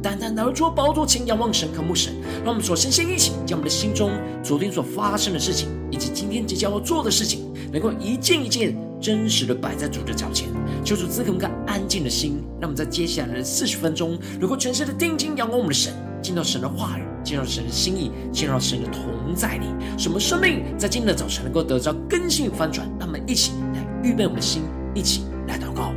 [0.00, 4.12] 单单来到主宝座前仰望神、渴慕神，让我们首先先一起将我们的心中
[4.44, 10.48] 昨天所发生的事情，以及今天即将要做的事情，能够一件一件真实的摆在主的脚前，
[10.84, 12.40] 求主赐给我们个安静的心。
[12.60, 19.66] 让我们在接下来的四十分钟，能够全心的定睛仰望我们的神，见到神的话语，见到神的心意，见到神的同在里，
[19.98, 22.88] 什么生命在今天的早晨能够得到更新与翻转。
[23.00, 24.62] 让我们一起来预备我们的心，
[24.94, 25.92] 一起来祷告。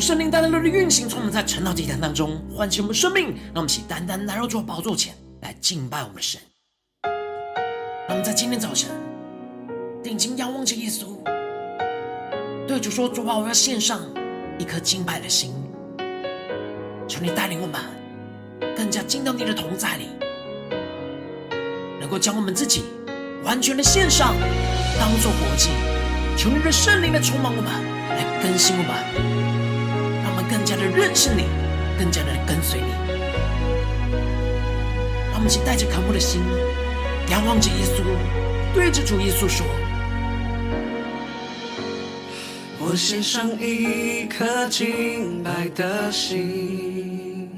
[0.00, 6.40] 圣灵单单的运行，从我们在晨祷祭坛当中唤醒我们生命，让我们起单单来到主宝座前来敬拜我们的神。
[8.08, 8.88] 让我们在今天早晨
[10.02, 11.18] 定睛仰望着耶稣，
[12.66, 14.00] 对主说：“主啊，我要献上
[14.58, 15.52] 一颗敬拜的心，
[17.06, 17.78] 求你带领我们
[18.74, 20.08] 更加进到你的同在里，
[22.00, 22.84] 能够将我们自己
[23.44, 24.34] 完全的献上，
[24.98, 25.68] 当做活祭。
[26.38, 27.70] 求你的圣灵来充满我们，
[28.08, 29.29] 来更新我们。”
[30.50, 31.44] 更加的认识你，
[31.96, 32.86] 更加的跟随你。
[35.30, 36.42] 让我们一起带着渴慕的心，
[37.30, 38.02] 仰望着耶稣，
[38.74, 39.64] 对着主耶稣说
[42.82, 47.48] ：“我献上一颗敬拜的心，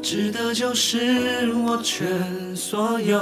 [0.00, 3.18] 值得就是我全所有。”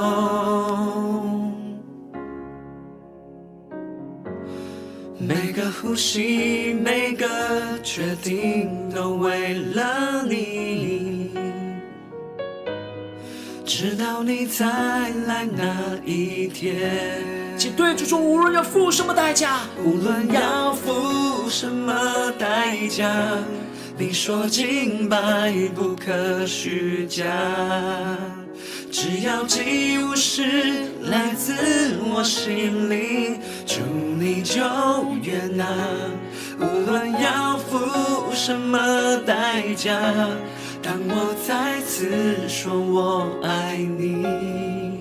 [5.72, 7.26] 呼吸，每个
[7.82, 11.30] 决定，都为了你。
[13.64, 14.66] 直到你再
[15.26, 17.22] 来那一天。
[17.56, 23.10] 请对主说，无论要付什么代价，无论要付什么代价，
[23.96, 27.24] 你说敬拜不可虚假。
[28.92, 30.42] 只要祭物是
[31.04, 33.80] 来自我心里，主
[34.18, 34.60] 你就
[35.22, 35.64] 悦纳。
[36.60, 37.78] 无论要付
[38.34, 39.98] 什么代价，
[40.82, 45.00] 当我再次说我爱你，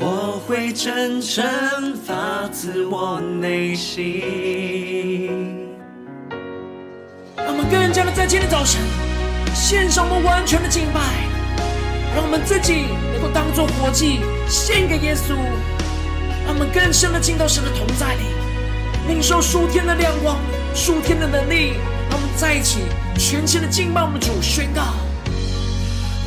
[0.00, 4.20] 我会真诚发自我内心。
[7.36, 8.80] 让我们更加的在今天早晨
[9.54, 11.37] 献上我们完全的敬拜。
[12.18, 14.18] 让我们自己能够当作活祭
[14.48, 15.36] 献给耶稣，
[16.44, 18.24] 让我们更深的进到神的同在里，
[19.06, 20.36] 领受属天的亮光、
[20.74, 21.74] 属天的能力。
[22.10, 22.80] 让我们在一起
[23.16, 24.82] 全心的敬拜我们主，宣告：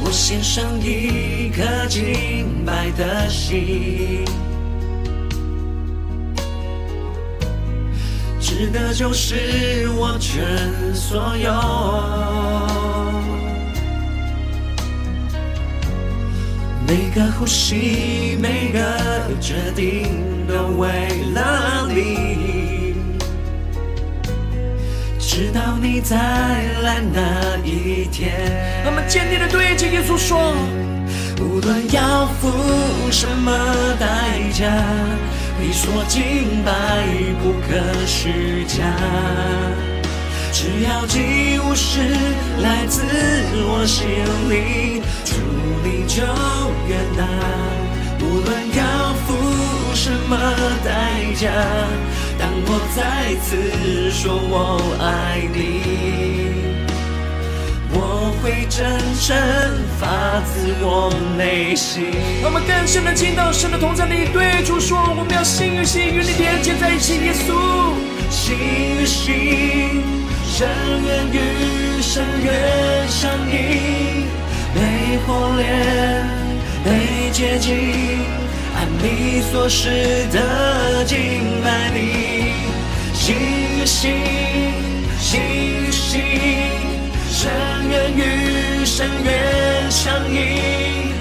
[0.02, 4.24] 我献上一颗敬拜的心，
[8.40, 12.71] 值得就是我全所有。
[16.92, 18.82] 每个呼吸，每个
[19.40, 20.90] 决定，都为
[21.34, 22.96] 了你。
[25.18, 26.18] 直到你再
[26.84, 28.34] 来那一天。
[28.86, 30.54] 我们坚定的对着耶稣说：
[31.40, 32.52] 无论要付
[33.10, 33.54] 什么
[33.98, 34.68] 代价，
[35.62, 37.06] 你说敬拜
[37.42, 38.84] 不可虚假。
[40.62, 41.98] 只要祭物是
[42.62, 43.02] 来自
[43.66, 44.06] 我心
[44.48, 45.34] 里，主
[45.84, 46.22] 你就
[46.88, 47.26] 远大。
[48.20, 49.34] 无论要付
[49.96, 50.38] 什么
[50.86, 51.50] 代价，
[52.38, 55.82] 当我再次说我爱你，
[57.92, 58.86] 我会真
[59.20, 59.36] 诚
[60.00, 62.06] 发自我内心。
[62.44, 67.16] 我们更深的进到神的同在里，对主说：我们要心与心与你连接在一起。
[67.16, 67.96] 耶稣，
[68.30, 68.54] 心
[69.02, 70.21] 与心，
[70.62, 70.70] 深
[71.08, 74.28] 渊与深渊相映，
[74.76, 75.66] 被火炼，
[76.86, 78.20] 被洁净，
[78.76, 79.90] 按你所示
[80.32, 81.18] 的敬
[81.64, 82.54] 拜你。
[83.12, 83.36] 心
[83.82, 84.14] 与心，
[85.20, 86.22] 心与心。
[87.32, 87.50] 深
[87.90, 91.12] 渊与深渊相映，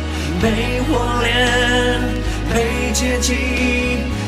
[0.42, 1.98] 被火炼，
[2.52, 3.34] 被洁净，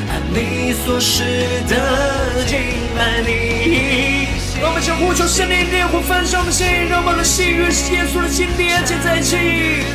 [0.09, 1.23] 按你所示
[1.69, 2.56] 的敬
[2.97, 4.42] 拜你。
[4.62, 9.35] 让我们将呼求圣灵烈火焚烧的心，让我们的心与耶稣的心连接在一起。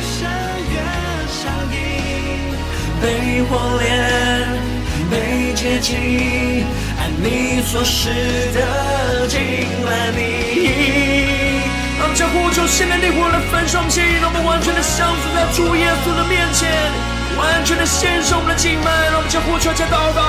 [0.04, 0.76] 深渊
[1.24, 2.52] 相映，
[3.00, 3.88] 被火炼，
[5.08, 6.68] 被洁净，
[7.00, 8.12] 按你所示
[8.52, 9.40] 的敬
[9.88, 11.64] 拜你。
[11.96, 16.68] 让我们将呼求圣灵烈火来焚烧我们心，让我们完全的降服在主耶稣的面前，
[17.40, 18.92] 完全的献上我们的敬拜。
[19.08, 20.20] 让我们将呼求加祷告，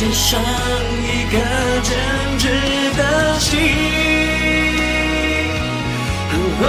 [0.00, 1.36] 献上一颗
[1.82, 1.92] 真
[2.38, 2.44] 挚
[2.96, 3.50] 的心。
[6.32, 6.64] 哦哦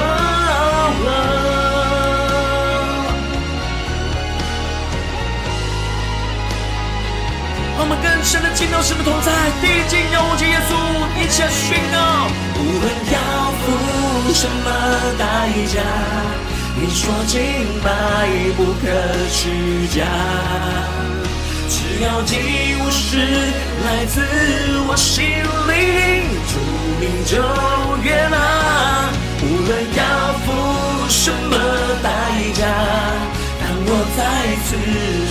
[1.05, 1.07] 哦
[7.79, 9.31] 我们更深的进到神的同在，
[9.61, 10.69] 递进仰望着耶稣，
[11.15, 12.27] 一起来宣告。
[12.59, 13.15] 无论要
[13.61, 13.63] 付
[14.33, 14.67] 什么
[15.17, 15.23] 代
[15.71, 15.79] 价，
[16.75, 17.39] 你说敬
[17.81, 17.87] 拜
[18.57, 18.91] 不可
[19.29, 20.03] 虚假，
[22.01, 22.35] 要祭
[22.81, 23.17] 物是
[23.85, 24.21] 来自
[24.87, 25.23] 我心
[25.69, 26.53] 里，主
[26.99, 27.37] 你就
[28.03, 28.35] 悦纳。
[29.43, 30.01] 无论要
[30.39, 30.47] 付
[31.07, 31.53] 什么
[32.01, 32.09] 代
[32.53, 32.59] 价。
[33.59, 34.19] 当我再
[34.65, 34.67] 次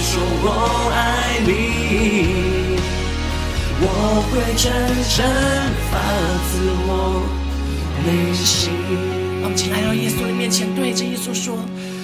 [0.07, 0.11] 说
[0.45, 0.47] 我
[0.95, 0.97] 爱
[1.45, 1.49] 你，
[3.83, 3.85] 我
[4.31, 4.65] 会真
[5.17, 5.19] 正
[5.91, 5.93] 发
[6.47, 6.51] 自
[6.87, 6.89] 我
[8.07, 8.71] 内心。
[9.43, 11.59] 我们来到耶稣的面前，对着耶稣说：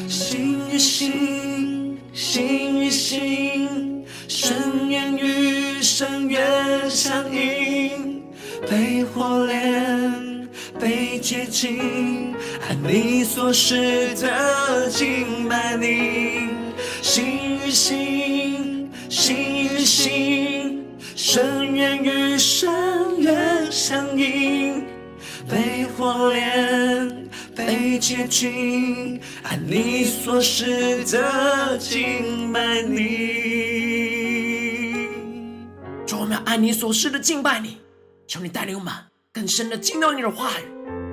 [0.08, 3.95] 心与心，心与心，
[4.48, 8.22] 深渊与深渊相映，
[8.70, 10.48] 被火炼，
[10.78, 12.32] 被洁净。
[12.68, 16.50] 按你所示的敬拜你，
[17.02, 20.84] 心与心，心与心，
[21.16, 22.70] 深渊与深
[23.18, 24.84] 渊相映，
[25.50, 34.15] 被火炼，被洁净，按你所示的敬拜你。
[36.46, 37.78] 爱，你所示的敬拜你，
[38.28, 38.94] 求你带领我们
[39.32, 40.64] 更深的进到你的话语。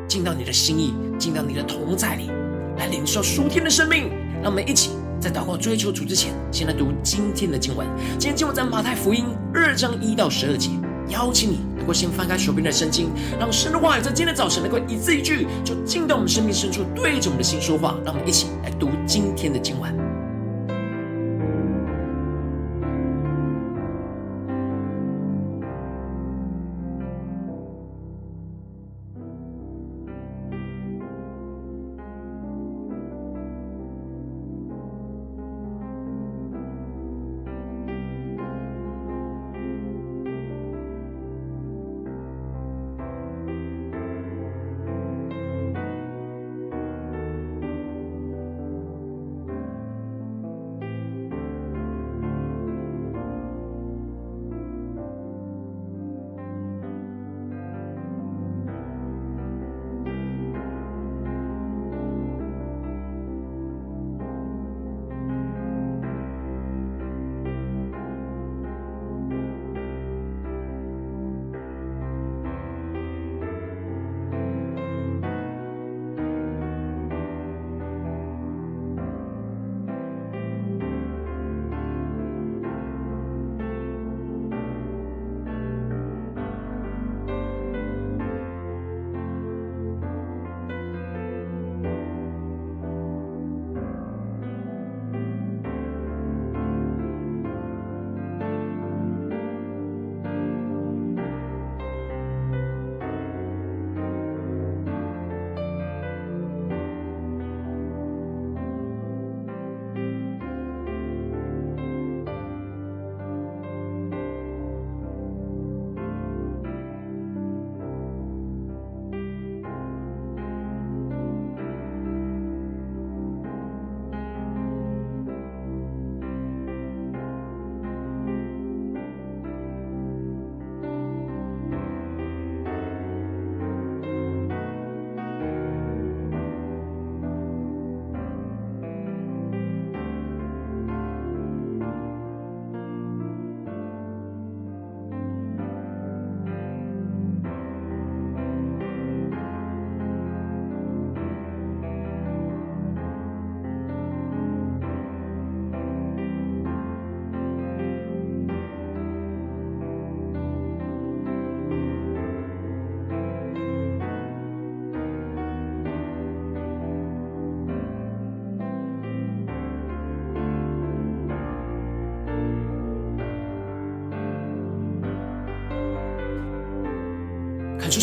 [0.07, 2.29] 进到你的心意，进到你的同在里，
[2.77, 4.11] 来领受属天的生命。
[4.43, 7.87] 让我们一起在祷告追求主之前，先来读今天的经文。
[8.19, 9.25] 今天经文在马太福音
[9.55, 10.69] 二章一到十二节。
[11.09, 13.09] 邀请你能够先翻开手边的圣经，
[13.39, 17.95] 让神的话语在今天早晨能够一字一句，就进到我们生命深处，对着我们的心说话。
[18.05, 20.12] 让我们一起来读今天的经文。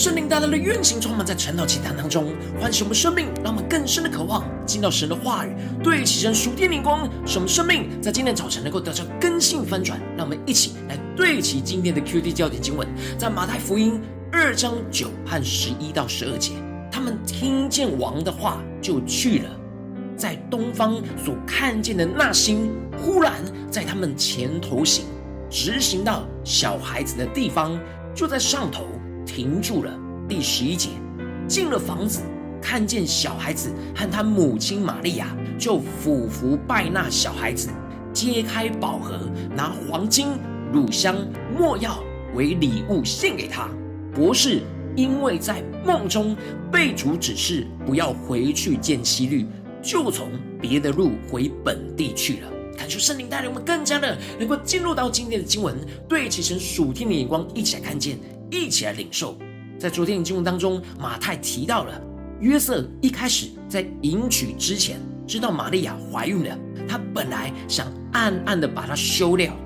[0.01, 5.55] 圣灵大大的运行，充满在晨祷祈祷当中，唤醒我们生命，让我们更深的渴望进到神的话语，
[5.85, 10.01] 对齐神属天灵光，使我们生命在今天早晨能够得到更新翻转。
[10.17, 12.89] 让我们一起来对齐今天的 QD 焦点经文，
[13.19, 14.01] 在马太福音
[14.33, 16.53] 二章九和十一到十二节，
[16.91, 19.51] 他们听见王的话就去了。
[20.17, 23.35] 在东方所看见的那星，忽然
[23.71, 25.05] 在他们前头行，
[25.51, 27.79] 直行到小孩子的地方，
[28.15, 28.87] 就在上头
[29.31, 29.97] 停住了。
[30.29, 30.91] 第十一节，
[31.47, 32.21] 进了房子，
[32.61, 37.69] 看见小孩子和他母亲玛利亚，就俯伏拜那小孩子，
[38.13, 40.31] 揭开宝盒，拿黄金、
[40.73, 41.17] 乳香、
[41.57, 42.03] 没药
[42.35, 43.69] 为礼物献给他。
[44.13, 44.63] 博士
[44.97, 46.37] 因为在梦中
[46.73, 49.47] 被主指示不要回去见希律。
[49.83, 50.29] 就从
[50.61, 52.49] 别的路回本地去了。
[52.77, 55.75] 恳求圣灵带领我们更加的能够进入到今天的经文，
[56.07, 58.19] 对齐神属天的眼光，一起来看见，
[58.51, 59.37] 一起来领受。
[59.79, 62.01] 在昨天的经文当中，马太提到了
[62.41, 69.57] 约瑟一开始在迎娶之前，知道玛利亚怀孕了，他本来想暗暗的把她休掉，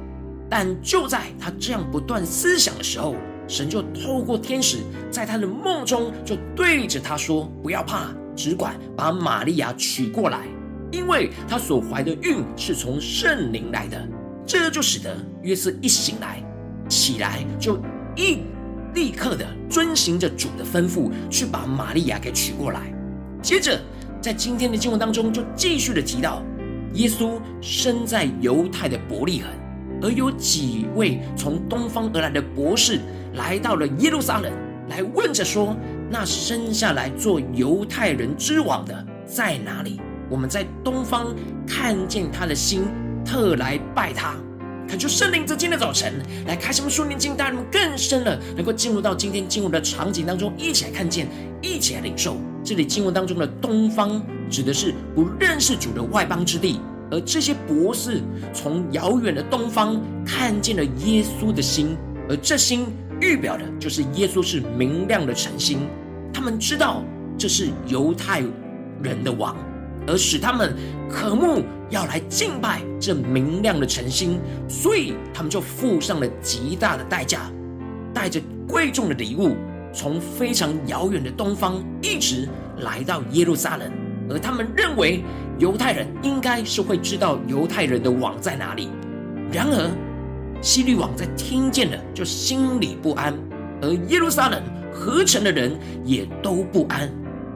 [0.49, 3.17] 但就在他这样不断思想的时候，
[3.49, 4.79] 神就透过天使
[5.11, 10.41] 在他的梦中就对着他说：“不要怕。”只管把玛利亚娶过来，
[10.91, 14.09] 因为她所怀的孕是从圣灵来的。
[14.45, 16.43] 这就使得约瑟一醒来，
[16.89, 17.79] 起来就
[18.17, 18.39] 一
[18.95, 22.93] 立刻的遵行着主的吩咐，去把玛利亚给娶过来。
[23.43, 23.79] 接着，
[24.21, 26.43] 在今天的经文当中，就继续的提到，
[26.95, 29.51] 耶稣生在犹太的伯利恒，
[30.01, 33.01] 而有几位从东方而来的博士
[33.35, 34.53] 来到了耶路撒冷，
[34.89, 35.77] 来问着说。
[36.11, 40.01] 那生下来做犹太人之王的在哪里？
[40.31, 41.35] 我们在东方
[41.67, 42.85] 看见他的星，
[43.25, 44.37] 特来拜他。
[44.87, 46.13] 恳求圣灵在今天的早晨
[46.47, 51.27] 来开什么书念经，带我们更深了，能够进入到今天经文的场景当中，一起来看见，
[51.63, 52.37] 一起来领受。
[52.63, 58.23] 这里经文当中的东方，指的是不认识主的外邦之地，而这些博士
[58.53, 61.97] 从遥远的东方看见了耶稣的心，
[62.29, 62.87] 而这心。
[63.21, 65.79] 预表的就是耶稣是明亮的晨星，
[66.33, 67.03] 他们知道
[67.39, 68.43] 这是犹太
[69.03, 69.57] 人的王，
[70.07, 70.75] 而使他们
[71.11, 77.51] 渴慕要来敬拜这明亮的晨星，所以他们就付上了极大的代价，
[78.13, 79.57] 带着贵重的礼物，
[79.93, 83.91] 从非常遥远的东方一直来到耶路撒冷，
[84.31, 85.23] 而他们认为
[85.59, 88.89] 犹太人应该是会知道犹太人的王在哪里，
[89.53, 89.91] 然而。
[90.63, 93.35] 希律王在听见了，就心里不安；
[93.83, 97.07] 而耶路撒冷合城的人也都不安。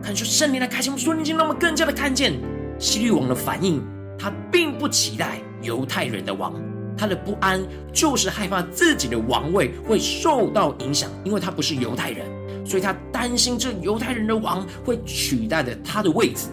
[0.08, 2.32] 看出圣灵来开启我们属灵眼睛，让我们更加的看见
[2.78, 3.84] 希律王的反应。
[4.18, 6.54] 他并不期待犹太人的王，
[6.96, 7.62] 他的不安
[7.92, 12.26] 就是害怕自己的王位会受到影响，因为他不是犹太人，
[12.64, 16.48] 所以他担心这犹太人的王会取代了他的位置。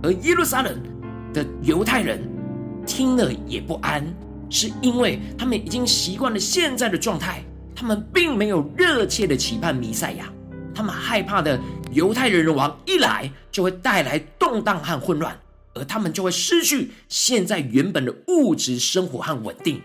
[0.00, 0.80] 而耶路撒冷
[1.32, 2.22] 的犹太人
[2.86, 4.06] 听了也不安。
[4.48, 7.42] 是因为他们已经习惯了现在的状态，
[7.74, 10.32] 他们并没有热切的期盼弥赛亚，
[10.72, 11.58] 他们害怕的
[11.94, 15.34] 犹太人的王一来就会带来动荡和混乱，
[15.72, 19.80] 而他们就会失去现在原本的物质生活和稳定。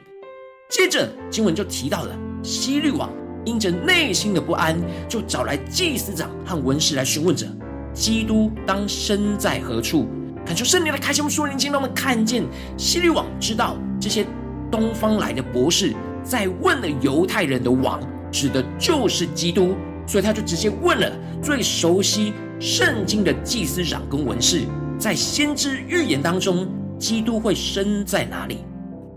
[0.69, 3.09] 接着经文就提到了希律王
[3.45, 7.47] 因着内心的不安，就找来祭司长和文士来询问着
[7.93, 10.07] 基督当生在何处。
[10.45, 12.43] 恳求圣灵来开启我们属灵眼睛，让我们看见
[12.75, 14.25] 希律王知道这些。
[14.71, 17.99] 东方来的博士在问了犹太人的王，
[18.31, 19.75] 指的就是基督，
[20.09, 24.63] 所以他就直接问了最熟悉圣经的祭司长跟文士，
[24.97, 28.57] 在先知预言当中，基督会生在哪里？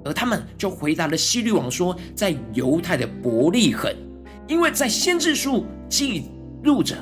[0.04, 3.90] 而他们就回答了希律王说，在犹太的伯利恒，
[4.46, 6.24] 因为在先知书记
[6.62, 6.94] 录着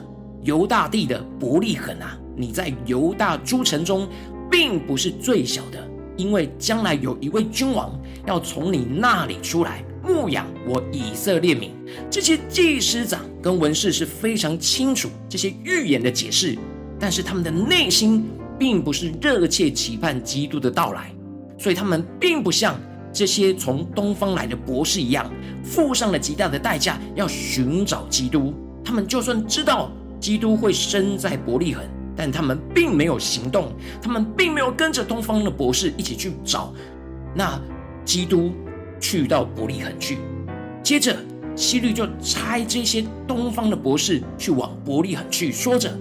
[0.42, 4.08] 犹大地的伯利恒啊，你在犹大诸城中，
[4.48, 5.84] 并不是最小的。
[6.16, 11.72] 因为将来有一位君王要从你那里出来牧养我以色列民，
[12.10, 16.56] 这些祭司长跟文士是非常清楚这些预言的解释，
[16.98, 18.24] 但是他们的内心
[18.58, 21.12] 并不是热切期盼基督的到来，
[21.58, 22.78] 所以他们并不像
[23.12, 25.30] 这些从东方来的博士一样，
[25.62, 28.54] 付上了极大的代价要寻找基督。
[28.84, 31.84] 他们就算知道基督会生在伯利恒。
[32.16, 36.74] 但他们并没有行动，他们并没有跟着东方的博士一起去找
[37.34, 37.58] 那
[38.04, 38.52] 基督
[39.00, 40.18] 去到伯利恒去。
[40.82, 41.16] 接着，
[41.56, 45.92] 希律就差这些东方的博士去往伯利恒去，说着：“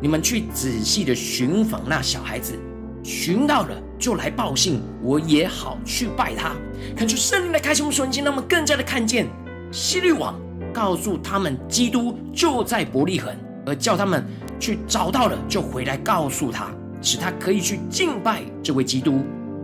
[0.00, 2.58] 你们去仔细的寻访那小孩子，
[3.02, 6.52] 寻到了就来报信，我也好去拜他。”
[6.96, 9.26] 看出圣灵的开启，我们瞬间，让我们更加的看见
[9.70, 10.38] 希律王
[10.72, 13.34] 告诉他们基督就在伯利恒，
[13.66, 14.24] 而叫他们
[14.58, 19.22] 去找到了就回来告诉他，使他可以去敬拜这位基督。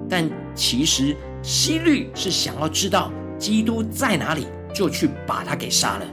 [0.08, 6.06] 但其实希律是想要知道基督在哪里，就去把他给杀了。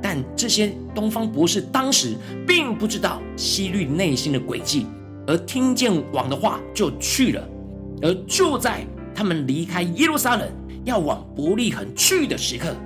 [0.00, 2.14] 但这些东方博士当时
[2.46, 4.86] 并不知道希律内心的诡计，
[5.26, 7.48] 而听见王的话就去了。
[8.00, 10.48] 而就在他们离开耶路撒冷
[10.84, 12.76] 要往伯利恒去的时刻，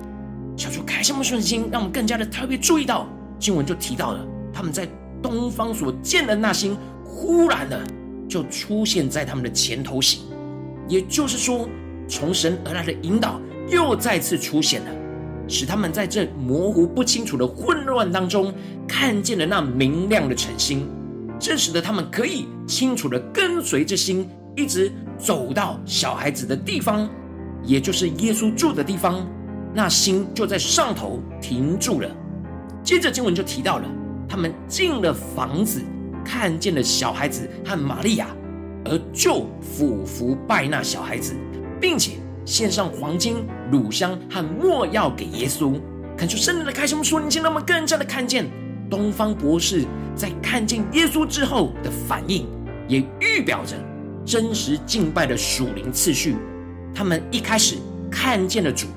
[0.57, 4.87] 小主开什么顺心，让我们更加的特别注意到经文就提到了他们在
[5.21, 6.75] 东方所见的那星，
[7.05, 7.79] 忽然的
[8.27, 10.21] 就出现在他们的前头行，
[10.87, 11.67] 也就是说，
[12.07, 14.87] 从神而来的引导又再次出现了。
[15.45, 18.53] 使他们在这模糊不清楚的混乱当中，
[18.87, 20.87] 看见了那明亮的晨星，
[21.37, 27.09] 这使得他们可以清楚地跟随着星，一直走到小孩子的地方，
[27.61, 29.27] 也就是耶稣住的地方。
[29.73, 32.09] 那星就在上头停住了。
[32.81, 33.85] 接着经文就提到了，
[34.29, 35.81] 他们进了房子，
[36.23, 38.27] 看见了小孩子和玛利亚，
[38.85, 41.35] 而就俯伏拜那小孩子，
[41.79, 42.13] 并且。
[42.45, 45.79] 献上黄金、乳香和没药给耶稣，
[46.17, 48.45] 看出圣灵的开什么说，你请让我们更加的看见
[48.89, 52.45] 东方博士在看见耶稣之后的反应，
[52.85, 53.77] 也预表着
[54.25, 56.35] 真实敬拜的属灵次序。
[56.93, 57.77] 他们一开始
[58.11, 58.87] 看见了主，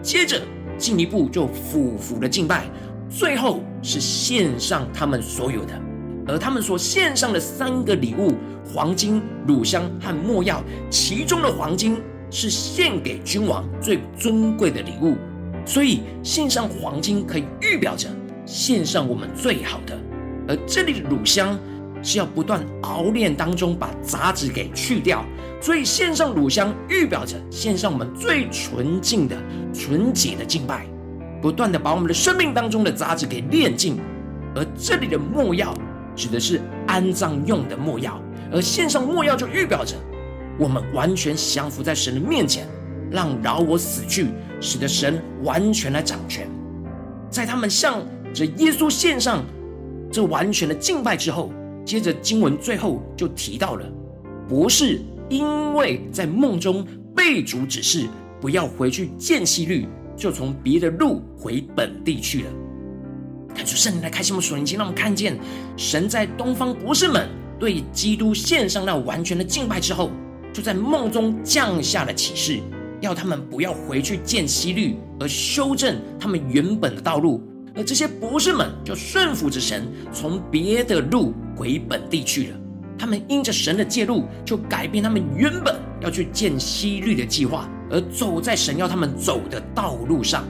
[0.00, 0.40] 接着
[0.78, 2.64] 进一步就俯伏的敬拜，
[3.10, 5.78] 最后是献上他们所有的。
[6.26, 8.34] 而他们所献上的三个礼物——
[8.66, 11.96] 黄金、乳香和没药，其中的黄金。
[12.30, 15.14] 是献给君王最尊贵的礼物，
[15.64, 18.08] 所以献上黄金可以预表着
[18.44, 19.96] 献上我们最好的。
[20.48, 21.56] 而这里的乳香
[22.02, 25.24] 是要不断熬炼当中把杂质给去掉，
[25.60, 29.36] 所以献上乳香预表着献上我们最纯净的、
[29.72, 30.88] 纯洁的敬拜，
[31.40, 33.96] 不断的把我们的生命当中的杂质给炼净。
[34.56, 35.72] 而这里的没药
[36.14, 38.20] 指的是安葬用的墨药，
[38.52, 39.96] 而献上墨药就预表着。
[40.58, 42.66] 我们完全降服在神的面前，
[43.10, 44.28] 让饶我死去，
[44.60, 46.48] 使得神完全来掌权。
[47.28, 48.00] 在他们向
[48.32, 49.44] 着耶稣献上
[50.12, 51.50] 这完全的敬拜之后，
[51.84, 53.84] 接着经文最后就提到了
[54.48, 58.06] 博士，因为在梦中被主指示
[58.40, 62.50] 不要回去见希律，就从别的路回本地去了。
[63.54, 65.38] 看出圣灵来开启我们属灵经，让我们看见
[65.76, 70.10] 神在东方博士们对基督献上那完全的敬拜之后。
[70.52, 72.60] 就在梦中降下了启示，
[73.00, 77.42] 要他们不要回去见希律，而修正他们原本的道路。
[77.74, 82.56] 而这些博士们就顺服着神，从别的路回本地去了。
[82.96, 90.44] 他们因着神的介入，就改变他们原本要去见希律的计划，而走在神要他们走的道路上。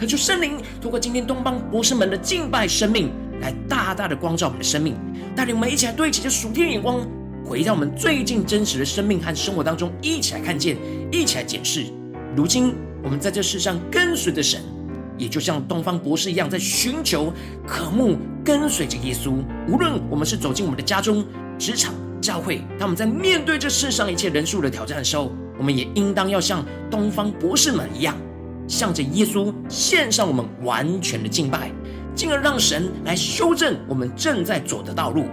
[0.00, 4.96] 恳求圣灵通过今天东方博士们的敬拜生命，来大大的光照我们的生命，
[5.36, 7.06] 带领我们一起来对齐这属天眼光。
[7.44, 10.78] 回到我们最近真实的生命和生活当中，一起来看见，
[11.12, 11.84] 一起来检视。
[12.34, 14.62] 如今我们在这世上跟随着神，
[15.18, 17.30] 也就像东方博士一样，在寻求、
[17.66, 19.34] 渴慕、跟随着耶稣。
[19.68, 21.22] 无论我们是走进我们的家中、
[21.58, 28.16] 职场、教会，他们在面对这世上一切人数的挑战的时候，我们也应当要像东方博士们一样，
[28.70, 31.72] 向着耶稣献上我们完全的敬拜，
[32.14, 35.24] 进而让神来修正我们正在走的道路。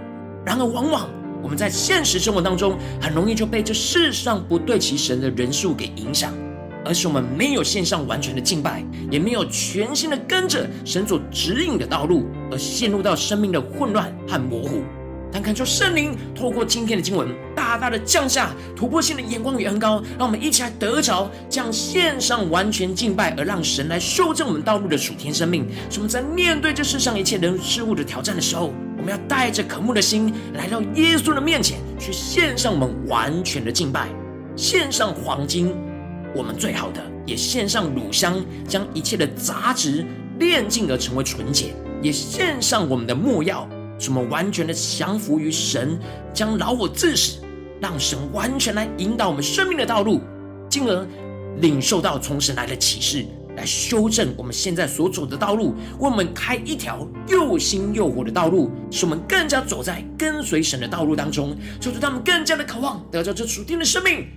[0.44, 1.08] 然而，往往。
[1.40, 6.34] 我们在现实生活当中，很容易就被这世上不对齐神的人数给影响，
[6.84, 14.82] 而是我们没有献上完全的敬拜，也没有全心的跟着神所指引的道路，而陷入到生命的混乱和模糊。
[15.30, 25.68] 但恳求圣灵透过今天的经文，大大的降下突破性的眼光与恩膏，让我们一起来得着这样献上完全敬拜，而让神来修正我们道路的属天生命。
[25.90, 34.08] 使我们在面对这世上一切人事物的挑战的时候，我们要带着渴慕的心来到耶稣的面前，去献上我们完全的敬拜，
[34.56, 35.74] 献上黄金，
[36.34, 40.06] 我们最好的，也献上乳香，将一切的杂质
[40.38, 43.68] 炼净而成为纯洁，也献上我们的没药。
[43.98, 45.98] 使我们完全的降服于神，
[46.32, 47.40] 将饶我自死，
[47.80, 50.20] 让神完全来引导我们生命的道路，
[50.70, 51.06] 进而
[51.60, 64.28] 领受到从神来的启示，来修正我们现在所走的道路，为我们开一条又新又活的道路，使我们更加走在跟随神的道路当中，求主他们更加的渴望得到这属天的生命，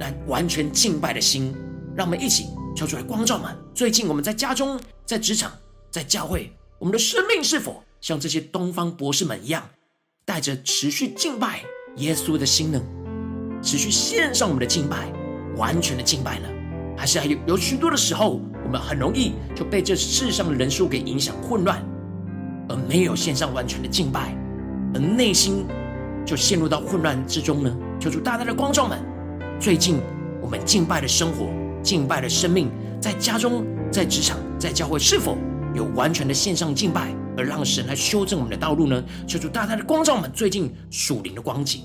[0.00, 1.54] 来完全敬拜的心，
[1.94, 3.54] 让我们一起求主来光照们。
[3.74, 5.52] 最近我们在家中、在职场、
[5.90, 7.82] 在教会，我们的生命是否？
[8.00, 9.62] 像这些东方博士们一样，
[10.24, 11.60] 带着持续敬拜
[11.96, 12.80] 耶稣的心呢，
[13.62, 15.12] 持续献上我们的敬拜，
[15.56, 16.48] 完全的敬拜呢，
[16.96, 21.82] 还是还有有许多的时候，我们很容易就被这世上的人数给影响混乱，
[22.68, 24.36] 而没有献上完全的敬拜，
[24.94, 25.66] 而内心
[26.24, 27.76] 就陷入到混乱之中呢？
[27.98, 28.98] 求主大大的光照们，
[29.58, 29.98] 最近
[30.40, 31.48] 我们敬拜的生活、
[31.82, 35.36] 敬拜的生命，在家中、在职场、在教会，是否
[35.74, 39.02] 有完全的献上敬拜，而让神来修正我们的道路呢？
[39.26, 41.82] 求主大大的光照们，最近属灵的光景。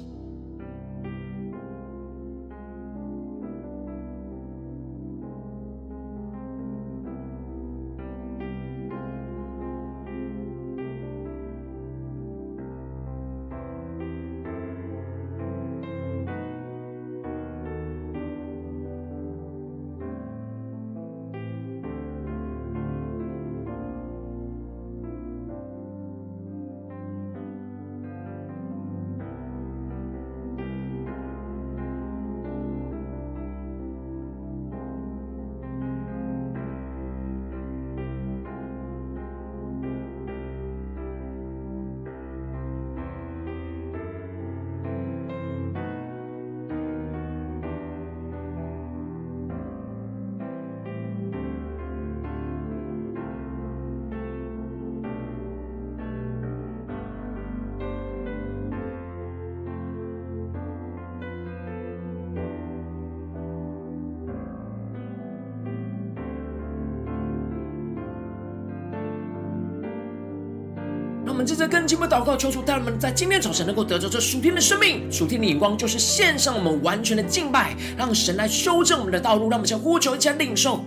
[71.54, 80.84] 接着更进一步祷告，求主带我们在今天早晨能够得着这属天的生命、属天的眼光，就是献上我们完全的敬拜，让神来修正我们的道路，让我们先呼求，一样领受。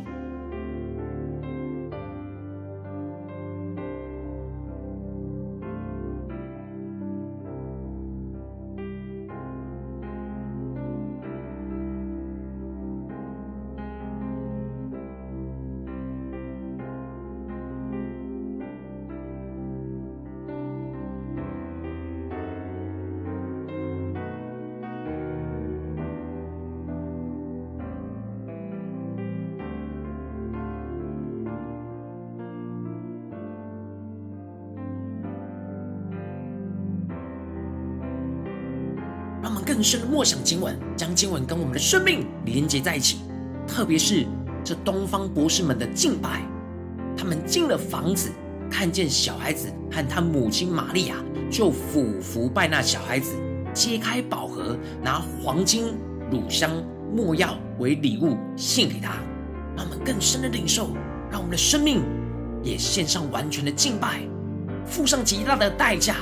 [39.86, 43.18] 深的默想经文，将经文跟我们的生命连接在一起。
[43.68, 44.26] 特别是
[44.64, 46.42] 这东方博士们的敬拜，
[47.16, 48.32] 他们进了房子，
[48.68, 51.14] 看见小孩子和他母亲玛利亚，
[51.48, 53.36] 就俯伏拜那小孩子，
[53.72, 55.94] 揭开宝盒，拿黄金、
[56.32, 56.70] 乳香、
[57.14, 59.14] 没药为礼物献给他。
[59.76, 60.88] 让我们更深的领受，
[61.30, 62.02] 让我们的生命
[62.62, 64.22] 也献上完全的敬拜，
[64.84, 66.16] 付上极大的代价，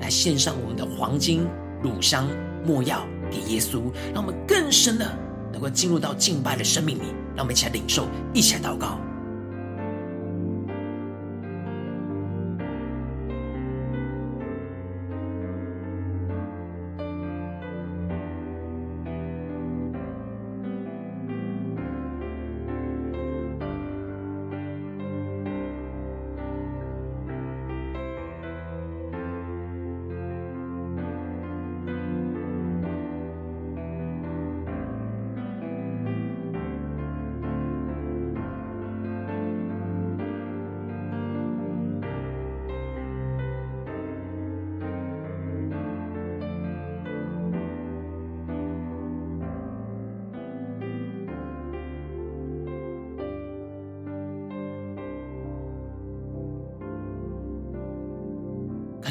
[0.00, 1.48] 来献上我们的黄金、
[1.82, 2.28] 乳香。
[2.66, 5.06] 莫要给耶稣，让我们更深的
[5.52, 7.02] 能够进入到敬拜的生命里，
[7.36, 8.98] 让我们一起来领受，一起来祷告。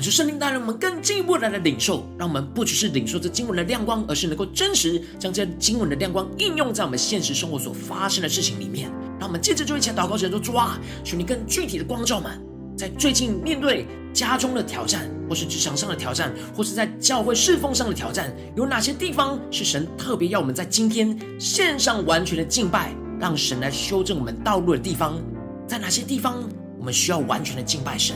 [0.06, 8.88] 感谢圣灵带领我们更进一步来的领受，让我们不只是领受这经文的亮光，而是能够真实将这经文的亮光应用在我们现实生活所发生的事情里面。
[9.20, 12.40] 让我们接着就一起祷告，神说：主啊，求你更具体的光照们，
[12.78, 25.20] 在最近面对家中的挑战，或是职场上的挑战，或是在教会侍奉上的挑战，有哪些地方是神特别要我们在今天献上完全的敬拜，让神来修正我们道路的地方？
[25.68, 28.16] 在哪些地方我们需要完全的敬拜神？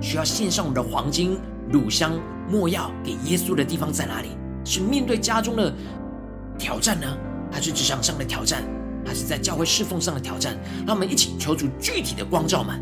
[0.00, 1.38] 需要献上我们的黄金、
[1.70, 2.12] 乳香、
[2.50, 4.28] 没药给耶稣的地方在哪里？
[4.64, 5.72] 是面对家中的
[6.58, 7.06] 挑战呢，
[7.50, 8.62] 还是职场上的挑战，
[9.06, 10.56] 还是在教会侍奉上的挑战？
[10.86, 12.80] 让我们一起求主具体的光照们。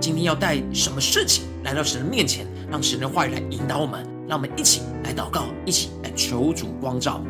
[0.00, 4.06] 今天要带什么事情来到神的面前，让神的话语来引导我们？
[4.28, 7.22] 让我们一起来祷告，一起来求主光照。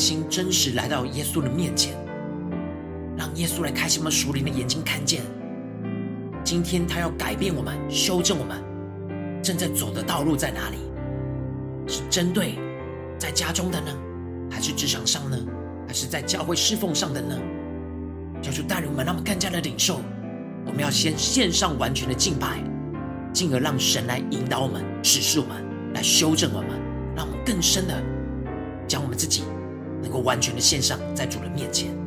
[0.00, 1.94] 心，真实来到耶稣的面前，
[3.16, 5.22] 让耶稣来开启我们属灵的眼睛，看见
[6.42, 8.56] 今天他要改变我们、修正我们，
[9.42, 10.78] 正在走的道路在哪里？
[11.86, 12.54] 是针对
[13.18, 13.92] 在家中的呢，
[14.50, 15.36] 还是职场上呢，
[15.86, 17.38] 还是在教会侍奉上的呢？
[18.40, 20.00] 求主带领我们，让我们更加的领受。
[20.66, 22.62] 我们要先献上完全的敬拜，
[23.32, 25.56] 进而让神来引导我们、指示我们、
[25.94, 26.70] 来修正我们，
[27.16, 27.94] 让我们更深的
[28.86, 29.42] 将我们自己
[30.02, 32.00] 能够完全的献上在主人面前。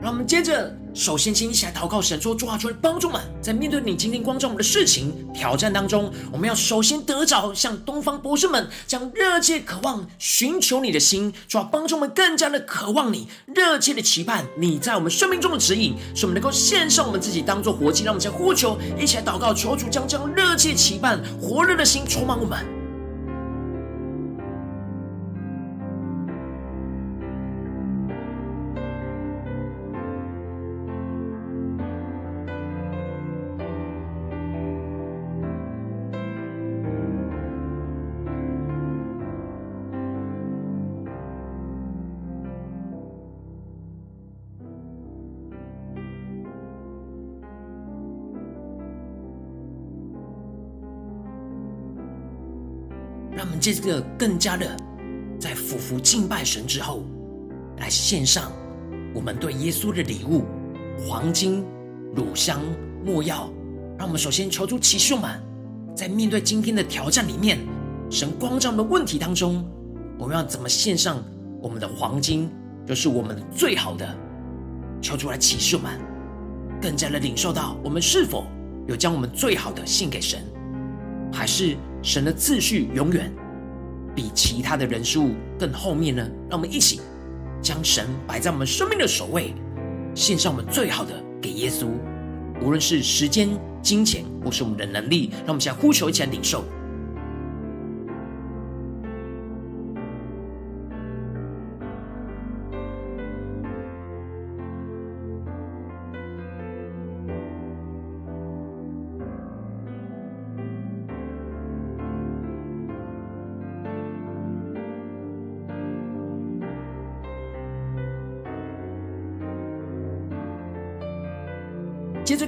[0.00, 22.77] 让我们接着，首先请一起来祷告神，说主啊，求你帮助我们，在面对你今天光照我们的事情挑战当中，我们要首先得着像东方博士们这样热切渴望寻求你的心，主啊，帮助我们更加的渴望你，热切的期盼你在我们生命中的指引，使我们能够献上我们自己当做活祭，让我们先呼求，一起来祷告，求主将这样热切期盼、火热的心充满我们。
[53.58, 54.76] 这个更加的
[55.38, 57.02] 在俯伏敬拜神之后，
[57.78, 58.52] 来献上
[59.14, 60.44] 我们对耶稣的礼物——
[60.98, 61.64] 黄金、
[62.14, 62.60] 乳香、
[63.04, 63.50] 没药。
[63.98, 65.40] 让我们首先求出启示们，
[65.94, 67.58] 在面对今天的挑战里面，
[68.10, 69.64] 神光照的问题当中，
[70.18, 71.22] 我们要怎么献上
[71.60, 72.48] 我们的黄金，
[72.86, 74.08] 就是我们最好的。
[75.02, 75.92] 求主来启示我们，
[76.80, 78.46] 更加的领受到我们是否
[78.86, 80.40] 有将我们最好的献给神，
[81.32, 81.76] 还是？
[82.00, 83.28] 神的次序永远
[84.18, 86.28] 比其他的人事物更后面呢？
[86.50, 87.00] 让我们一起
[87.62, 89.54] 将神摆在我们生命的首位，
[90.12, 91.86] 献上我们最好的给耶稣，
[92.60, 93.48] 无论是时间、
[93.80, 96.64] 金钱，或是我们的能力，让我们现在呼求，一起来领受。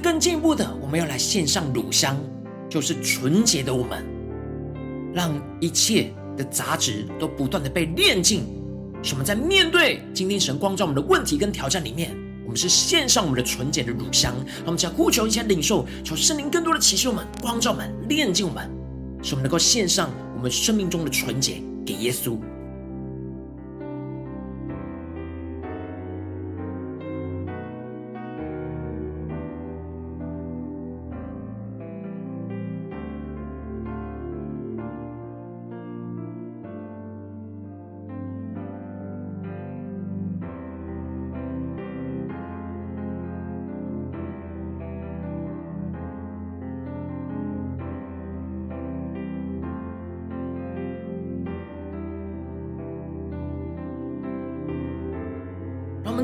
[0.01, 2.17] 更进一步的，我们要来献上乳香，
[2.69, 4.03] 就是纯洁的我们，
[5.13, 8.43] 让一切的杂质都不断的被炼净。
[9.03, 14.33] 使我们在面对今天神光照我们的问题跟挑战里面，我们是献上我们的纯洁的乳香。
[14.57, 18.69] 让我们将呼求一下领受，求圣灵更多的启示我们、光照我们、炼净我们，
[19.23, 22.37] 使我们能够献上我们生命中的纯洁给耶稣。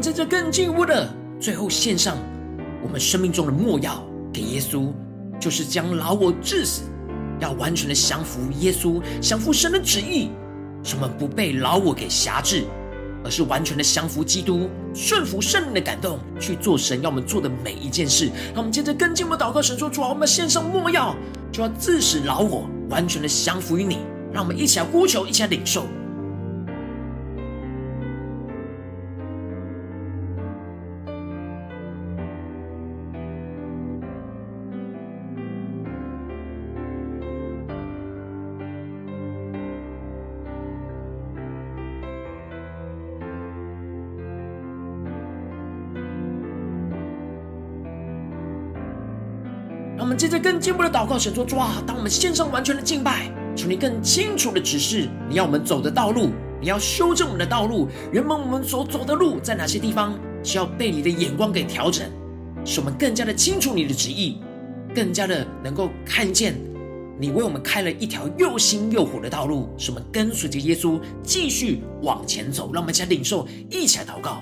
[0.01, 2.17] 在这更进一步的最后献上
[2.83, 4.91] 我们生命中的末药给耶稣，
[5.39, 6.83] 就是将老我治死，
[7.39, 10.29] 要完全的降服耶稣，降服神的旨意，
[10.83, 12.63] 使我们不被老我给辖制，
[13.23, 18.27] 而是完全的降服基督，顺服圣灵的感动，去做神要我们做的每一件事。
[18.53, 21.15] 让我们接着更进一步祷告，神说：主啊，我们献上末药，
[21.51, 23.99] 就要治死老我，完全的降服于你。
[24.31, 25.87] 让我们一起来呼求，一起来领受。
[50.47, 56.29] 更进一步的祷告，神说：主啊，当我们献上完全的敬拜，求你更清楚的指示你要我们走的道路，
[56.61, 57.89] 你要修正我们的道路。
[58.13, 62.09] 原本我们所走的路，在哪些地方需要被你的眼光给调整？
[62.63, 64.39] 使我们更加的清楚你的旨意，
[64.95, 66.55] 更加的能够看见
[67.19, 72.71] 你为我们开了一条又新又活的道路，使我们跟随着耶稣继续往前走。
[72.71, 74.41] 让我们一起来领受，一起来祷告。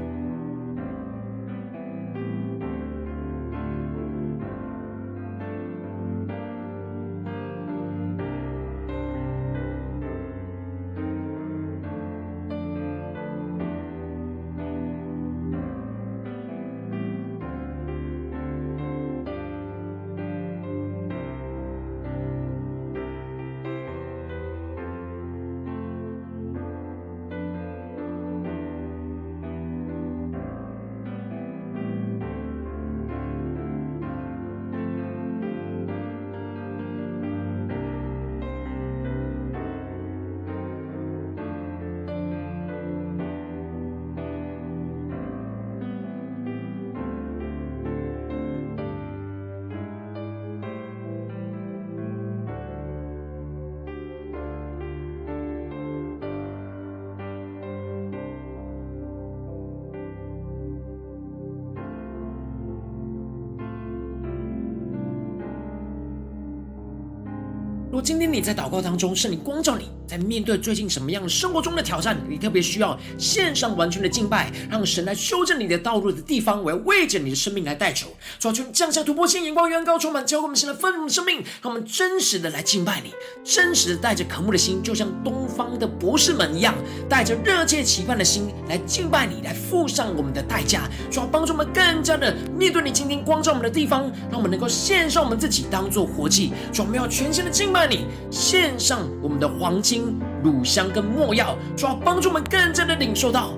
[68.03, 78.07] 今天你在祷告当中，圣灵光照你，在面对最近什么样的生活中的挑战，你特别需要献上完全的敬拜，让神来修正你的道路的地方，我要为着你的生命来代求。
[78.39, 86.73] 主啊，求你降下突破性眼光，远高充满，教给我们现在丰盛的生命，让我们真实的来敬拜你，真实的带着渴慕的心，就像东方的博士们一样，
[87.07, 90.89] 带着热切期盼的心来敬拜你，来付上我们的代价。
[91.11, 96.51] 主啊，帮助我们更加的面对你今天光照我们的地方，让我们能够献上我们自己当做活祭。
[96.73, 97.90] 主啊，我们要全新的敬拜。
[97.91, 103.51] 你献上我们的黄金、乳香跟没药，主要帮助我们更加的领受到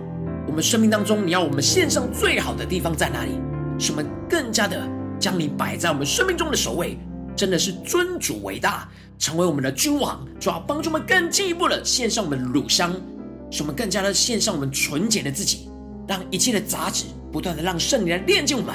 [0.47, 3.39] 我们生命当中，你要我们献上最好的地方在哪里？
[3.77, 6.97] 使我们更加的将你摆在我们生命中的首位，
[7.35, 10.25] 真的是尊主伟大，成为我们的君王。
[10.39, 12.91] 主要帮助我们更进一步的献上我们乳香，
[13.51, 15.69] 使我们更加的献上我们纯洁的自己，
[16.07, 18.73] 让一切的杂质不断的让圣灵来炼净我们。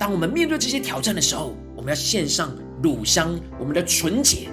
[0.00, 2.52] 当我们面对这些挑战的时候，我们要献上。
[2.82, 4.48] 乳香，我们的纯洁，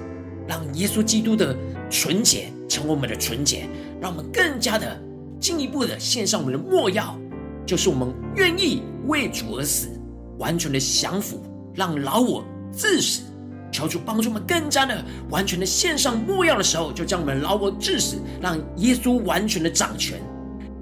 [0.47, 1.55] 让耶稣基督的
[1.89, 3.67] 纯洁成为我们的纯洁，
[4.01, 4.99] 让我们更加的
[5.39, 7.17] 进一步的献上我们的末药，
[7.65, 9.89] 就是我们愿意为主而死，
[10.39, 11.41] 完全的降服，
[11.73, 13.21] 让老我治死。
[13.71, 20.17] 求主帮助我们更加的完全的献上末药的时候，就将我们老我治死，让耶稣完全的掌权，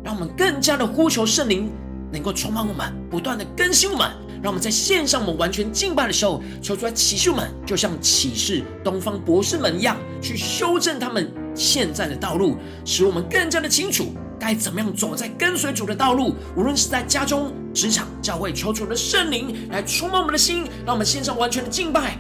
[0.04, 1.72] 让我们更加的呼求圣灵
[2.12, 4.12] 能够充满我们，不断的更新我们。
[4.44, 16.36] 让我们在线上我们完全敬拜的时候，求主来启示们，就像启示东方博士们一样，去修正他们现在的道路，使我们更加的清楚该怎么样走在跟随主的道路。
[16.58, 22.18] 无论是在家中、职场、教会，求主的圣灵来充满我们的心，让我们线上完全的敬拜，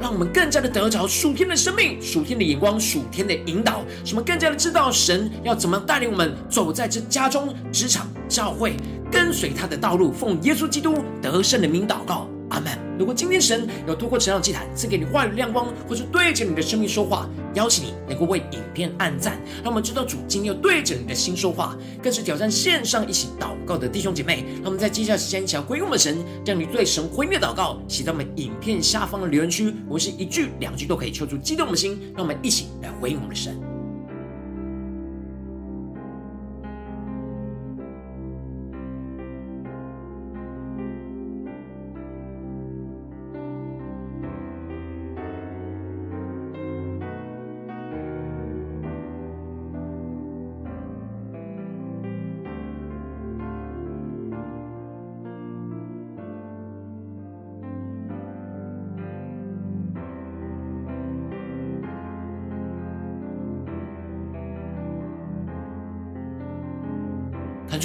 [0.00, 8.76] 让我们更加的得着属天的生命、属天的眼光、属天的引导，什么更加的知道神要怎么带领我们走在这家中、职场、教会。
[9.08, 12.72] 跟随他的道路，奉耶稣基督得胜的名祷告，阿门。
[12.98, 24.46] 如果今天神有透过成长祭坛赐给你话语亮光，或是对着你的生命说话，邀请你能够为影片按赞，让我们知道主今天要对着你的心说话，更是挑战线上一起祷告的弟兄姐妹。
[24.62, 33.75] 让我们在接下来时间一起回应我们神，将你对神回应的祷告写在我们影片下方的留言区，我是一句两句都可以求出激动的心，让我们一起来回应我们的神。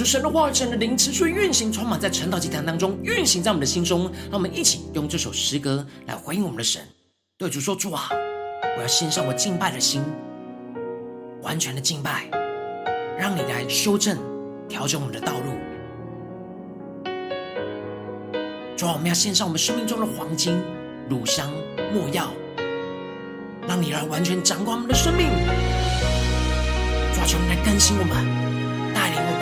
[0.01, 4.11] 出神的话语、神的灵持续运行，充满在晨祷祭坛当中，运行在我们的心中。
[4.31, 6.81] 让我们一起用这首诗歌来回应我们的神，
[7.37, 8.09] 对主说：“主啊，
[8.77, 10.01] 我要献上我敬拜的心，
[11.43, 12.27] 完全的敬拜，
[13.15, 14.17] 让你来修正、
[14.67, 15.51] 调整我们的道路。
[18.75, 20.59] 主啊，我们要献上我们生命中的黄金、
[21.07, 21.53] 乳香、
[21.93, 22.33] 没药，
[23.67, 25.27] 让你来完全掌管我们的生命。
[27.13, 29.40] 主啊，求你来更新我们，带领我们。”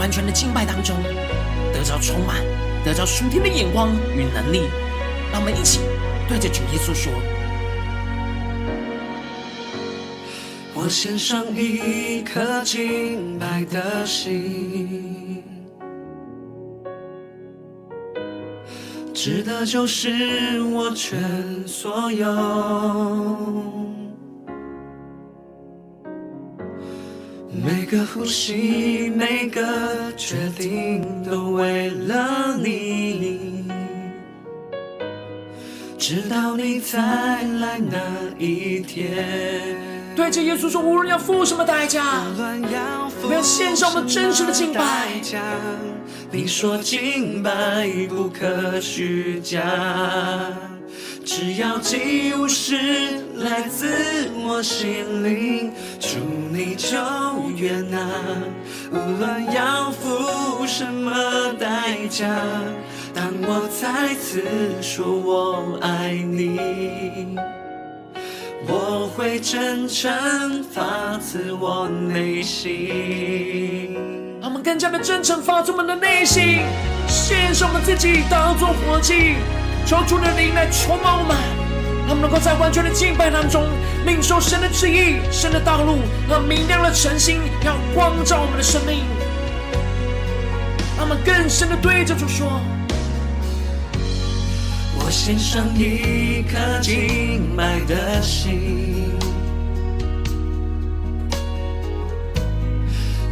[0.00, 0.96] 完全的敬拜当中，
[1.74, 2.42] 得着充满，
[2.82, 4.62] 得着属天的眼光与能力。
[5.30, 5.80] 让我们一起
[6.26, 7.12] 对着主耶稣说
[10.72, 15.44] ：“我献上一颗敬拜的心，
[19.12, 22.24] 值得就是我全所有。”
[27.62, 29.60] 每个呼吸，每个
[30.16, 33.68] 决定，都为了你。
[35.98, 37.98] 直到你再来那
[38.38, 39.76] 一天。
[40.16, 42.24] 对着耶稣说，无论要付什么代价，
[43.22, 45.20] 我们要献上我们真实的敬拜。
[46.30, 49.60] 你说敬拜不可虚假。
[51.32, 52.74] 只要祭物是
[53.36, 53.86] 来自
[54.44, 56.18] 我心灵，祝
[56.50, 56.98] 你就
[57.54, 58.00] 悦纳。
[58.90, 61.12] 无论要付什么
[61.56, 62.26] 代价，
[63.14, 64.42] 当我再次
[64.82, 67.38] 说我爱你，
[68.66, 70.10] 我会真诚
[70.64, 73.96] 发自我内心。
[74.42, 76.58] 我们更加的真诚发自我们的内心，
[77.06, 79.36] 献上我们自己当作活祭。
[79.86, 81.36] 求主的灵来充满我们，
[82.06, 83.66] 让我们能够在完全的敬拜当中
[84.06, 89.04] 领受神的旨意、神的道路和明亮的晨星，要光照我们的生命。
[90.96, 92.60] 让我们更深的对着主说：
[94.96, 99.12] 我献上一颗敬拜的心，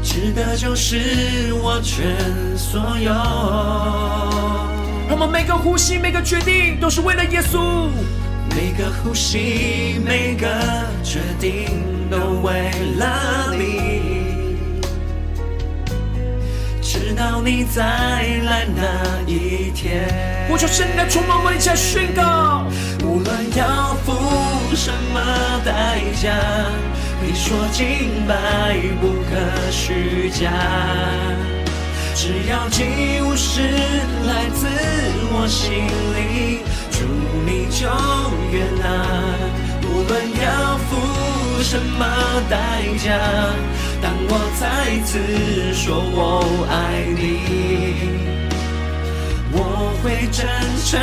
[0.02, 2.16] 值得就是我全
[2.56, 4.37] 所有。
[5.10, 7.88] 我们每个呼吸，每个决定，都是为了耶稣。
[8.50, 10.46] 每个呼吸，每个
[11.02, 11.66] 决定，
[12.10, 14.02] 都为了你。
[16.82, 20.06] 直到你再来那一天。
[20.50, 22.66] 我求圣灵来充满我们，一起来宣告。
[23.02, 24.12] 无论要付
[24.76, 25.20] 什么
[25.64, 26.34] 代价，
[27.22, 30.52] 你说敬拜不可虚假。
[32.20, 32.82] 只要祭
[33.22, 33.62] 物是
[34.26, 34.66] 来自
[35.30, 37.06] 我心里，主
[37.46, 37.86] 你就
[38.50, 38.84] 悦纳。
[39.86, 42.04] 无论要付什么
[42.50, 43.14] 代价，
[44.02, 45.20] 当我再次
[45.72, 47.38] 说我爱你，
[49.52, 50.44] 我会真
[50.84, 50.98] 诚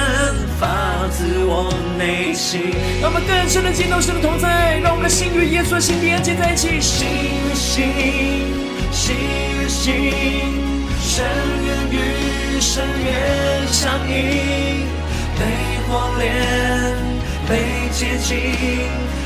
[0.60, 2.74] 发自我内心。
[3.02, 7.86] 让我们更深的敬拜神的同在，让我们的心与耶稣的心连接在一起，心与心，
[8.92, 9.16] 心
[9.70, 10.75] 心。
[11.16, 11.24] 深
[11.66, 14.86] 渊与深渊相映，
[15.40, 15.42] 被
[15.88, 16.28] 火炼，
[17.48, 18.36] 被接近，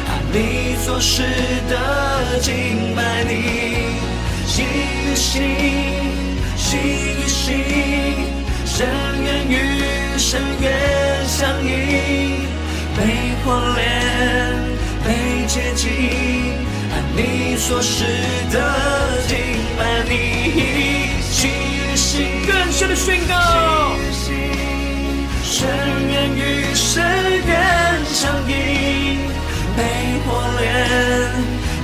[0.08, 1.24] 按你所示
[1.68, 3.34] 的敬拜你，
[4.46, 5.42] 心与心，
[6.56, 7.58] 心与心，
[8.68, 8.88] 深
[9.24, 12.46] 渊与深渊相映，
[12.96, 13.82] 被火炼，
[15.04, 15.08] 被
[15.48, 15.90] 接近，
[16.94, 18.06] 按你所示
[18.52, 19.36] 的敬
[19.76, 20.14] 拜你
[21.32, 21.79] 心。
[22.46, 23.36] 更深的宣告，
[25.44, 25.68] 深
[26.10, 27.04] 渊与深
[27.46, 29.20] 渊相映，
[29.76, 29.84] 被
[30.26, 30.68] 火炼，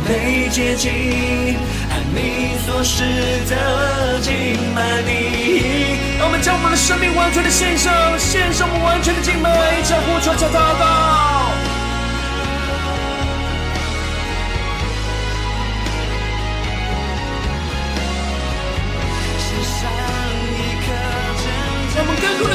[0.08, 1.58] 被洁净，
[1.90, 3.04] 按你所示
[3.50, 4.34] 的敬
[4.76, 5.98] 拜你。
[6.18, 9.50] 让我们将我们的生命完全的献上，献上我们完全的敬拜，
[9.84, 11.35] 将呼求，将祷告。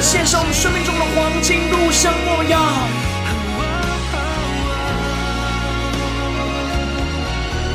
[0.00, 2.58] 的献上我们生命中的黄金、乳香、没药，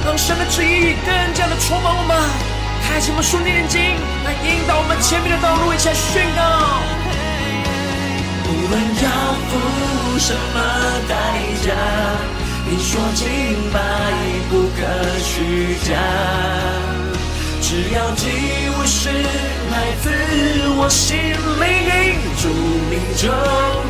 [0.03, 2.17] 让神的旨意更加的充满我们，
[2.81, 3.79] 开启我们属灵眼睛，
[4.25, 6.41] 来引导我们前面的道路，一起来宣告。
[8.49, 9.07] 无论要
[9.45, 10.57] 付什么
[11.07, 11.13] 代
[11.61, 11.77] 价，
[12.65, 13.77] 你说敬拜
[14.49, 14.81] 不可
[15.21, 15.93] 虚假。
[17.61, 18.09] 只要
[18.85, 20.09] 是来自
[20.77, 21.33] 我心里，
[22.41, 22.47] 祝
[22.89, 22.93] 你
[23.25, 23.29] 永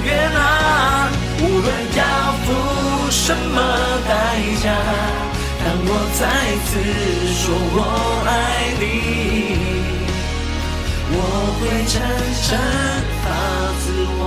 [0.06, 0.40] 远啊。
[1.38, 1.68] 无论
[1.98, 2.02] 要
[2.46, 2.48] 付
[3.12, 3.58] 什么
[4.08, 4.10] 代
[4.64, 4.66] 价，
[5.60, 6.22] 当我再
[6.66, 6.72] 次
[7.36, 7.44] 说
[7.76, 7.78] 我
[8.26, 8.30] 爱
[8.80, 8.84] 你，
[11.12, 11.14] 我
[11.60, 11.94] 会真
[12.48, 12.50] 正
[13.22, 13.26] 发
[13.82, 13.84] 自
[14.18, 14.22] 我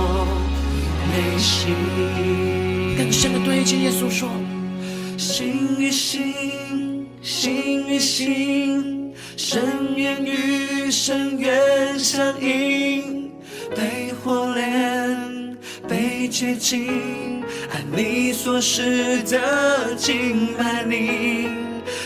[1.09, 1.49] 内心。
[2.95, 4.29] 更深的对着耶稣说：
[5.17, 6.33] 心与心，
[7.21, 9.61] 心与心，深
[9.95, 13.31] 渊与深渊相映，
[13.75, 15.57] 被火炼，
[15.87, 17.43] 被洁净。
[17.71, 21.49] 按你所示的敬拜你，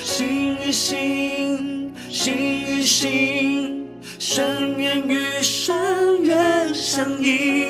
[0.03, 2.33] 心与心，心
[2.67, 3.87] 与心，
[4.19, 7.67] 深渊与深渊相映，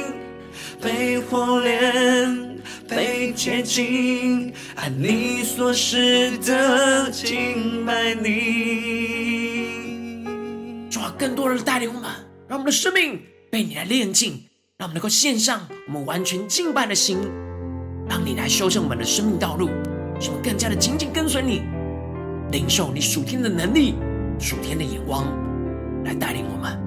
[0.82, 2.53] 被火炼，
[2.88, 8.32] 被洁净，按你所示的敬拜你。
[10.90, 12.10] 主啊，更多人带领我们，
[12.48, 13.20] 让我们的生命
[13.50, 14.44] 被你来炼净，
[14.78, 17.18] 让我们能够献上我们完全敬拜的心。
[18.10, 19.70] 让你来修正我们的生命道路，
[20.20, 21.62] 使我们更加的紧紧跟随你，
[22.52, 23.96] 领受你属天的能力、
[24.38, 25.26] 属天的眼光，
[26.04, 26.78] 来带领我们。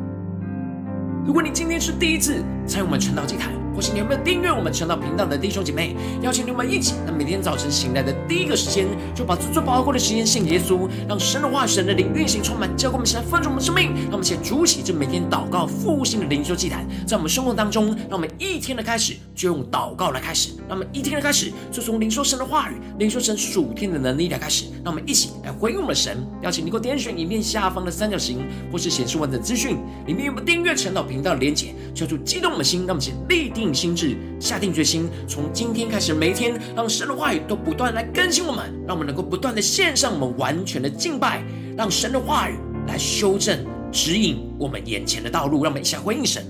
[1.27, 13.93] 如果你今天是第一次参与我们晨祷祭坛，或是你有没有订阅我们晨祷频道的弟兄姐妹，邀请你们一起，那每天早晨醒来的第一个时间，就把最最宝贵的时间献给耶稣，让神的话、神的灵运行充满，教灌我们，起来丰盛我们生命。
[14.05, 24.64] 让我们一起筑起这每天祷告复兴的灵修祭坛，在我们生活当中，让我们一天的开始就用祷告来开始，让我们一天的开始就从领受神的话语、领受神属天的能力来开始。
[24.83, 26.27] 让我们一起来回应我们的神。
[26.43, 41.43] 邀请你给我点选影片下方的三角形，或是显示完整资讯里面有没有订阅晨祷频道的连结，求主激动我们的心，让我们先立定定心智，下定决心，从今天开始，每一天，让神的话语都不断来更新我们，让我们能够不断的献上我们完全的敬拜，
[41.77, 42.55] 让神的话语
[42.87, 43.59] 来修正、
[43.91, 46.45] 指引我们眼前的道路，让我们一起回应神。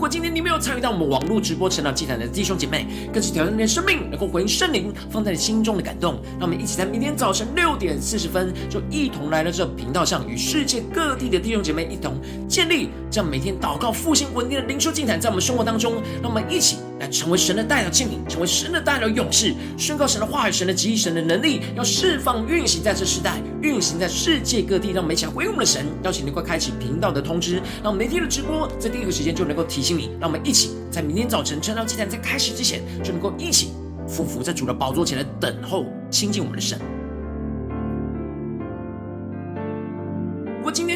[0.00, 6.14] 如果今天你没有参与到我们网络直播成长祭坛的弟兄姐妹，更是挑战你的生命，能够回应圣灵放在你心中的感动。
[6.38, 12.14] 让我们一起在明天早晨六点四十分，就一同来到这频道上，与世界各地的弟兄姐妹一同
[12.48, 15.92] 建立这样每天祷告复兴稳定的灵修祭坛，在我们生活当中，
[16.22, 24.90] 让我们一起来成为神的代表器皿，成为神的代表勇士，宣告神的话语、神的旨意、神的能力，要释放运行在这时代，运行在世界各地。
[24.92, 30.10] 让我们一起来回应我们的神，邀请你快开启频道的通知，让每天的直播在第一个时间就能够提醒你。
[30.20, 33.70] 让我们一起在明天早晨晨祷祭坛在开始之前，就能够一起
[34.06, 36.78] 俯伏在主的宝座前来等候亲近我们的神。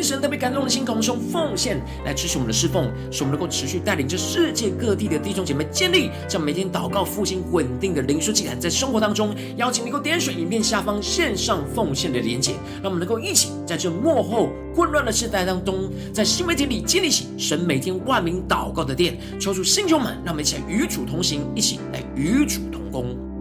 [0.05, 16.45] 神特别感动的心，同时用奉献来支持我们的侍奉，使我们能够持续带领着世界各地的弟兄姐妹建立这样每天祷告复兴稳定的灵修祭坛，在生活当中，邀请你能够点选影片下方线上奉献的连结，让我们能够一起在这幕后混乱的时代当中，在新。
[16.45, 23.34] 媒体里建立起神每天万名祷告的殿，求主弟兄们，让我们一起来与主同行，一起来与主同工。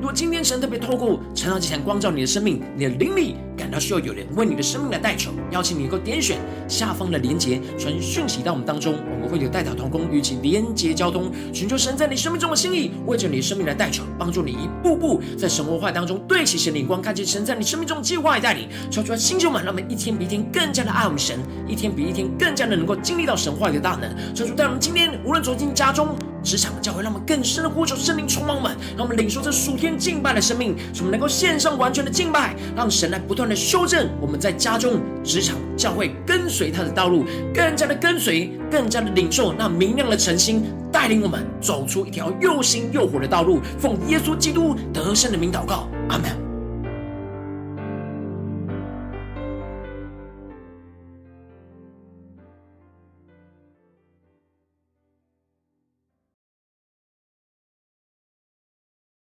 [0.00, 21.38] 如果今天神特别透过晨祷祭坛光照你的生命，你的灵里感到需要有人为你的生命来代求，邀请你能够点选下方的连结，传讯息到我们当中，我们会有代祷同工与其连结交通，寻求神在你生命中的心意，为着你的生命来代求，帮助你一步步在神话语当中对齐神的眼光，看见神在你生命中的计划与带领，说出来星球们，让我们一天比一天更加的爱我们神，
[21.68, 26.16] 一天比一天更加的能够经历到神话语的大能，说出在我们今天无论走进家中。
[26.42, 37.24] 职场的教会，让我们更深的呼求圣灵充满我们，让我们领受这属天敬拜的生命，使我们能够献上完全的敬拜，让神来不断的修正我们在家中、职场、教会跟随他的道路，
[37.54, 43.60] 更加的跟随，更加的领受那明亮的晨星，带领我们走出一条又新又活的道路。
[43.78, 46.49] 奉耶稣基督得胜的名祷告，阿门。